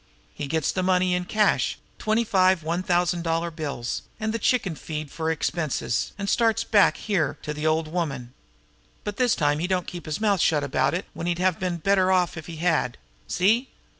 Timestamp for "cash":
1.25-1.77